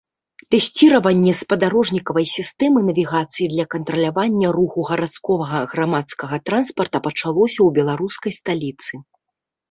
Тэсціраванне 0.53 1.31
спадарожнікавай 1.39 2.25
сістэмы 2.37 2.79
навігацыі 2.87 3.49
для 3.51 3.65
кантралявання 3.73 4.47
руху 4.57 4.79
гарадскога 4.91 5.59
грамадскага 5.73 6.39
транспарта 6.51 6.97
пачалося 7.09 7.53
ў 7.53 7.69
беларускай 7.77 8.33
сталіцы. 8.39 8.93